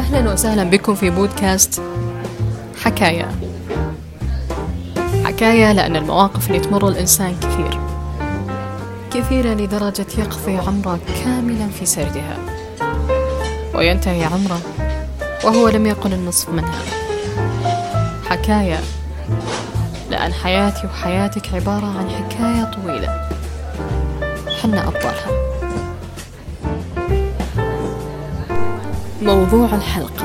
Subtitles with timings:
[0.00, 1.82] أهلا وسهلا بكم في بودكاست
[2.84, 3.30] حكاية
[5.24, 7.80] حكاية لأن المواقف اللي تمر الإنسان كثير.
[9.10, 12.38] كثيرة لدرجة يقضي عمره كاملا في سردها.
[13.74, 14.60] وينتهي عمره
[15.44, 16.82] وهو لم يقل النصف منها.
[18.28, 18.80] حكاية
[20.10, 23.28] لأن حياتي وحياتك عبارة عن حكاية طويلة.
[24.62, 25.49] حنا أبطالها.
[29.22, 30.24] موضوع الحلقة.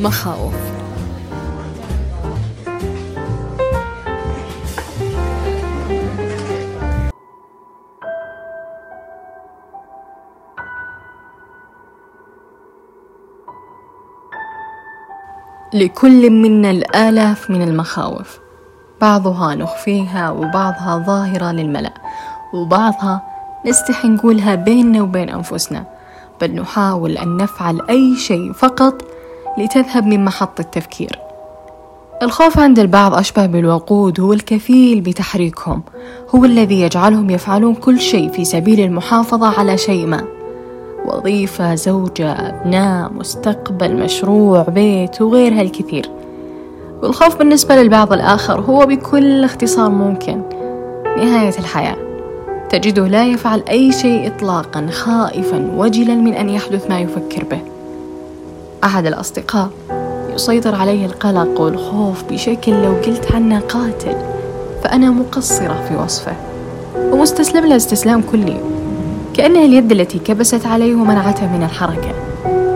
[0.00, 0.54] مخاوف.
[15.74, 18.38] لكل منا الآلاف من المخاوف.
[19.00, 21.94] بعضها نخفيها وبعضها ظاهرة للملأ
[22.54, 23.22] وبعضها
[23.66, 25.95] نستحي نقولها بيننا وبين أنفسنا.
[26.40, 29.02] بل نحاول أن نفعل أي شيء فقط
[29.58, 31.18] لتذهب من محط التفكير.
[32.22, 35.82] الخوف عند البعض أشبه بالوقود هو الكفيل بتحريكهم.
[36.34, 40.24] هو الذي يجعلهم يفعلون كل شيء في سبيل المحافظة على شيء ما.
[41.06, 46.10] وظيفة زوجة أبناء مستقبل مشروع بيت وغيرها الكثير
[47.02, 50.42] والخوف بالنسبة للبعض الآخر هو بكل اختصار ممكن.
[51.16, 52.05] نهاية الحياة.
[52.70, 57.58] تجده لا يفعل أي شيء إطلاقا خائفا وجلا من أن يحدث ما يفكر به.
[58.84, 59.70] أحد الأصدقاء
[60.34, 64.16] يسيطر عليه القلق والخوف بشكل لو قلت عنه قاتل
[64.84, 66.32] فأنا مقصرة في وصفه.
[67.12, 68.56] ومستسلم له استسلام كلي.
[69.34, 72.10] كأنها اليد التي كبست عليه ومنعته من الحركة.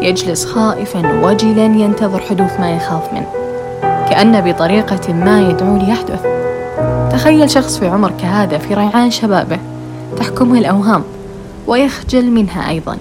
[0.02, 3.26] يجلس خائفا وجلا ينتظر حدوث ما يخاف منه.
[3.82, 6.26] كأن بطريقة ما يدعو ليحدث.
[7.12, 9.58] تخيل شخص في عمر كهذا في ريعان شبابه.
[10.20, 11.04] تحكمه الأوهام
[11.66, 12.98] ويخجل منها أيضا.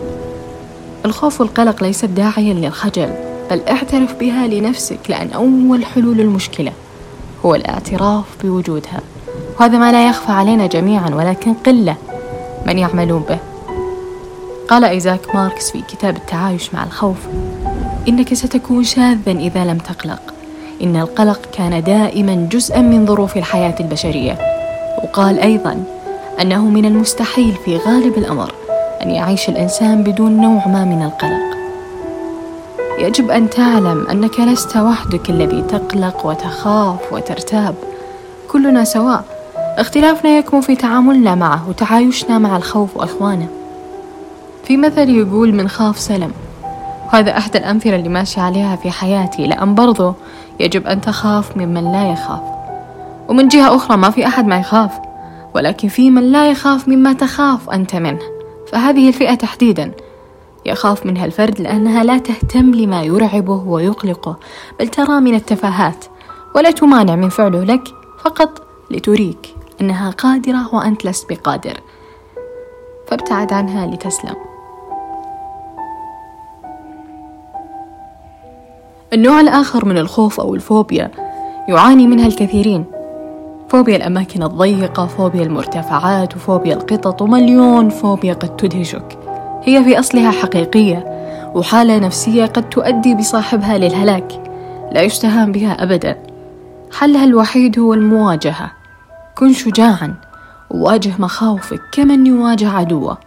[1.06, 3.10] الخوف والقلق ليست داعيا للخجل
[3.52, 6.72] بل اعترف بها لنفسك لأن أول حلول المشكلة
[7.46, 9.02] هو الاعتراف بوجودها.
[9.60, 11.96] وهذا ما لا يخفى علينا جميعا ولكن قلة
[12.66, 13.40] من يعملون به.
[14.68, 17.18] قال إيزاك ماركس في كتاب التعايش مع الخوف
[18.08, 20.22] إنك ستكون شاذا إذا لم تقلق.
[20.84, 24.38] إن القلق كان دائما جزءا من ظروف الحياة البشرية.
[25.04, 25.84] وقال أيضا
[26.42, 28.54] أنه من المستحيل في غالب الأمر
[29.04, 31.58] أن يعيش الإنسان بدون نوع ما من القلق.
[33.00, 37.76] يجب أن تعلم أنك لست وحدك الذي تقلق وتخاف وترتاب.
[38.48, 39.24] كلنا سواء.
[39.78, 43.48] اختلافنا يكمن في تعاملنا معه وتعايشنا مع الخوف وأخوانه.
[44.64, 46.32] في مثل يقول من خاف سلم.
[47.08, 50.14] وهذا أحد الأمثلة اللي ماشي عليها في حياتي لأن برضو
[50.60, 52.42] يجب أن تخاف ممن لا يخاف.
[53.28, 55.09] ومن جهة أخرى ما في أحد ما يخاف.
[55.60, 58.20] ولكن في من لا يخاف مما تخاف أنت منه.
[58.72, 59.92] فهذه الفئة تحديدا.
[60.66, 64.40] يخاف منها الفرد لأنها لا تهتم لما يرعبه ويقلقه
[64.80, 66.06] بل ترى من التفاهات.
[66.56, 67.84] ولا تمانع من فعله لك
[68.24, 68.62] فقط
[68.92, 71.80] لتريك أنها قادرة وأنت لست بقادر.
[73.08, 74.36] فابتعد عنها لتسلم.
[79.14, 81.12] النوع الآخر من الخوف أو الفوبيا
[81.68, 82.99] يعاني منها الكثيرين.
[83.70, 89.18] فوبيا الأماكن الضيقة فوبيا المرتفعات وفوبيا القطط ومليون فوبيا قد تدهشك.
[89.64, 91.06] هي في أصلها حقيقية
[91.56, 94.44] وحالة نفسية قد تؤدي بصاحبها للهلاك.
[94.92, 96.18] لا يستهان بها أبدا.
[97.00, 98.72] حلها الوحيد هو المواجهة.
[99.36, 100.16] كن شجاعا.
[100.70, 103.18] وواجه مخاوفك كمن يواجه عدوه.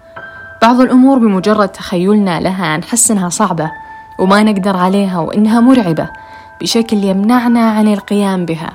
[0.62, 3.70] بعض الأمور بمجرد تخيلنا لها نحس إنها صعبة
[4.18, 6.08] وما نقدر عليها وإنها مرعبة
[6.60, 8.72] بشكل يمنعنا عن القيام بها.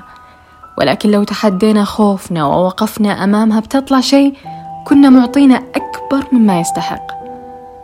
[0.78, 4.34] ولكن لو تحدينا خوفنا ووقفنا أمامها بتطلع شيء
[4.84, 7.06] كنا معطينا أكبر مما يستحق.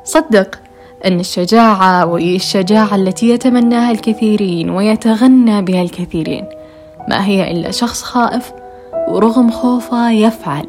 [0.05, 0.59] صدق
[1.05, 6.44] أن الشجاعة وهي الشجاعة التي يتمناها الكثيرين ويتغنى بها الكثيرين.
[7.09, 8.53] ما هي إلا شخص خائف
[9.09, 10.67] ورغم خوفه يفعل.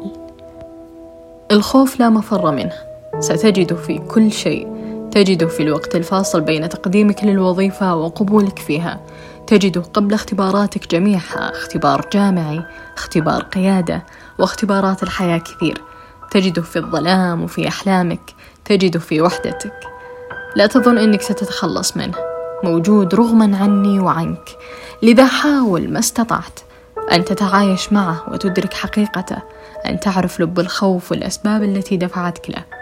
[1.50, 2.72] الخوف لا مفر منه.
[3.20, 4.75] ستجده في كل شيء
[5.10, 9.00] تجده في الوقت الفاصل بين تقديمك للوظيفة وقبولك فيها.
[9.46, 12.62] تجده قبل اختباراتك جميعها اختبار جامعي
[12.96, 14.06] اختبار قيادة
[14.38, 15.82] واختبارات الحياة كثير.
[16.30, 19.80] تجده في الظلام وفي أحلامك تجده في وحدتك.
[20.56, 22.14] لا تظن أنك ستتخلص منه.
[22.64, 24.48] موجود رغما عني وعنك.
[25.02, 26.60] لذا حاول ما استطعت.
[27.12, 29.36] أن تتعايش معه وتدرك حقيقته.
[29.86, 32.75] أن تعرف لب الخوف والأسباب التي دفعتك له.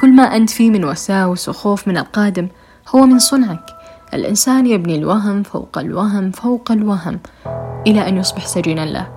[0.00, 2.48] كل ما أنت فيه من وساوس وخوف من القادم
[2.88, 3.66] هو من صنعك.
[4.14, 7.20] الإنسان يبني الوهم فوق الوهم فوق الوهم
[7.86, 9.08] إلى أن يصبح سجينا له.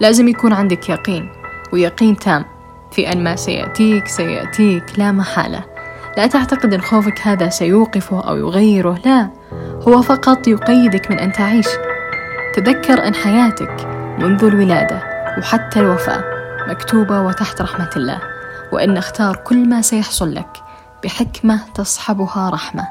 [0.00, 1.30] لازم يكون عندك يقين
[1.72, 2.44] ويقين تام.
[2.90, 5.64] في أن ما سيأتيك سيأتيك لا محالة.
[6.16, 9.30] لا تعتقد أن خوفك هذا سيوقفه أو يغيره لا.
[9.88, 11.68] هو فقط يقيدك من أن تعيش.
[12.54, 13.86] تذكر أن حياتك
[14.18, 15.02] منذ الولادة
[15.38, 16.24] وحتى الوفاة
[16.68, 18.37] مكتوبة وتحت رحمة الله.
[18.72, 20.62] وأن اختار كل ما سيحصل لك
[21.04, 22.88] بحكمة تصحبها رحمة.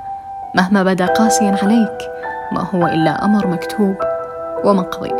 [0.55, 1.97] مهما بدا قاسيا عليك
[2.51, 3.95] ما هو إلا أمر مكتوب
[4.63, 5.11] ومقضي.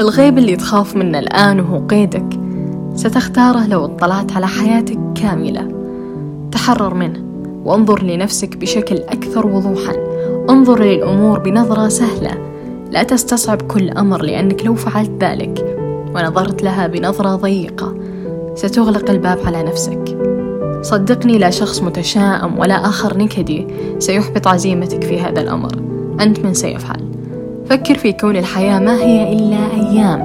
[0.00, 2.40] الغيب اللي تخاف منه الآن وهو قيدك
[2.94, 5.68] ستختاره لو اطلعت على حياتك كاملة.
[6.52, 7.24] تحرر منه
[7.64, 9.92] وانظر لنفسك بشكل أكثر وضوحا.
[10.50, 12.30] انظر للأمور بنظرة سهلة.
[12.90, 15.76] لا تستصعب كل أمر لأنك لو فعلت ذلك
[16.14, 17.94] ونظرت لها بنظرة ضيقة.
[18.56, 20.18] ستغلق الباب على نفسك.
[20.82, 23.66] صدقني لا شخص متشائم ولا آخر نكدي
[23.98, 25.72] سيحبط عزيمتك في هذا الأمر.
[26.20, 27.00] أنت من سيفعل.
[27.70, 30.20] فكر في كون الحياة ما هي إلا أيام.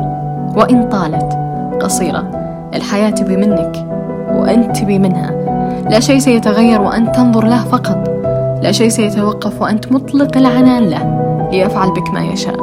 [0.58, 1.38] وإن طالت
[1.82, 2.32] قصيرة.
[2.74, 3.88] الحياة تبي منك
[4.32, 5.32] وأنت تبي منها
[5.90, 8.08] لا شيء سيتغير وأنت تنظر له فقط.
[8.64, 12.56] لا شيء سيتوقف وأنت مطلق العنان له ليفعل بك ما يشاء.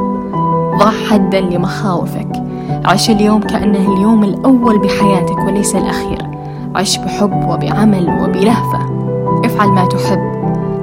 [0.79, 2.38] ضع حدا لمخاوفك.
[2.85, 6.27] عش اليوم كأنه اليوم الأول بحياتك وليس الأخير.
[6.75, 8.79] عش بحب وبعمل وبلهفة.
[9.45, 10.21] افعل ما تحب.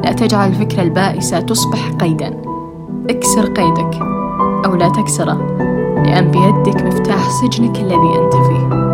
[0.03, 2.42] لا تجعل الفكرة البائسة تصبح قيدا.
[3.09, 4.00] اكسر قيدك
[4.65, 5.57] أو لا تكسره.
[6.06, 8.84] لأن بيدك مفتاح سجنك الذي أنت فيه.